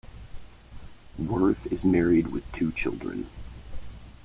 Werth 1.21 1.71
is 1.71 1.85
married 1.85 2.29
with 2.29 2.51
two 2.53 2.71
children. 2.71 3.27